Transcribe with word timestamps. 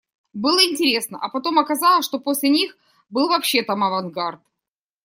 Было 0.33 0.59
интересно, 0.63 1.19
а 1.21 1.29
потом 1.29 1.59
оказалось, 1.59 2.05
что 2.05 2.17
после 2.19 2.49
них 2.49 2.75
был 3.11 3.27
вообще 3.29 3.61
там 3.61 3.83
авангард. 3.83 4.41